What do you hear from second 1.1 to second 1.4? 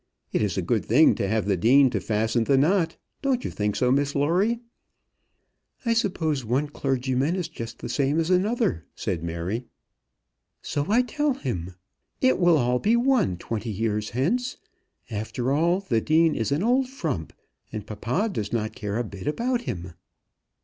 to